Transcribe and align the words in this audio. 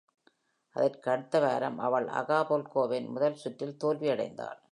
அதற்கு 0.75 1.07
அடுத்த 1.11 1.39
வாரம் 1.39 1.77
அவள் 1.79 2.07
அகாபுல்கோவின் 2.13 3.07
முதல் 3.09 3.35
சுற்றில் 3.35 3.79
தோல்வியடைந்தாள் 3.83 4.59